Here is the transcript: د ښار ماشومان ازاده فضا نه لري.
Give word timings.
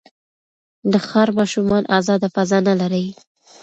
د 0.91 0.93
ښار 1.07 1.29
ماشومان 1.39 1.83
ازاده 1.97 2.27
فضا 2.35 2.57
نه 2.67 2.73
لري. 2.81 3.05